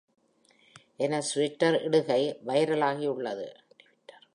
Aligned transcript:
எனது 0.97 1.27
ட்விட்டர் 1.33 1.77
இடுகை 1.83 2.21
வைரலாகியுள்ளது. 2.47 3.47